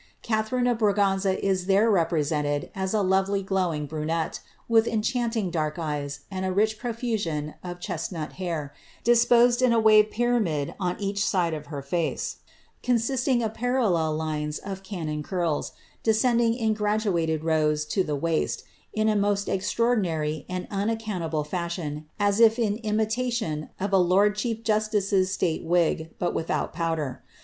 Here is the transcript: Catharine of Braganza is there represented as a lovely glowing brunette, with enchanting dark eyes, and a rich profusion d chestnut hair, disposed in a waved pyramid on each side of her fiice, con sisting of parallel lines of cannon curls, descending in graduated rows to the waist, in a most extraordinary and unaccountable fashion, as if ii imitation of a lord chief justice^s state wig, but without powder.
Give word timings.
Catharine 0.23 0.65
of 0.65 0.79
Braganza 0.79 1.39
is 1.45 1.67
there 1.67 1.91
represented 1.91 2.71
as 2.73 2.91
a 2.91 3.03
lovely 3.03 3.43
glowing 3.43 3.85
brunette, 3.85 4.39
with 4.67 4.87
enchanting 4.87 5.51
dark 5.51 5.77
eyes, 5.77 6.21
and 6.31 6.43
a 6.43 6.51
rich 6.51 6.79
profusion 6.79 7.53
d 7.63 7.73
chestnut 7.79 8.31
hair, 8.41 8.73
disposed 9.03 9.61
in 9.61 9.71
a 9.71 9.79
waved 9.79 10.09
pyramid 10.09 10.73
on 10.79 10.99
each 10.99 11.23
side 11.23 11.53
of 11.53 11.67
her 11.67 11.83
fiice, 11.83 12.37
con 12.81 12.95
sisting 12.95 13.45
of 13.45 13.53
parallel 13.53 14.15
lines 14.15 14.57
of 14.57 14.81
cannon 14.81 15.21
curls, 15.21 15.71
descending 16.01 16.55
in 16.55 16.73
graduated 16.73 17.43
rows 17.43 17.85
to 17.85 18.03
the 18.03 18.15
waist, 18.15 18.63
in 18.93 19.07
a 19.07 19.15
most 19.15 19.47
extraordinary 19.47 20.47
and 20.49 20.67
unaccountable 20.71 21.43
fashion, 21.43 22.07
as 22.19 22.39
if 22.39 22.57
ii 22.57 22.77
imitation 22.77 23.69
of 23.79 23.93
a 23.93 23.97
lord 23.99 24.35
chief 24.35 24.63
justice^s 24.63 25.27
state 25.27 25.63
wig, 25.63 26.09
but 26.17 26.33
without 26.33 26.73
powder. 26.73 27.21